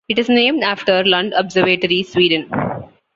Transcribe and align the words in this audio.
It 0.09 0.17
is 0.17 0.29
named 0.29 0.63
after 0.63 1.03
Lund 1.05 1.33
Observatory, 1.33 2.01
Sweden. 2.01 2.49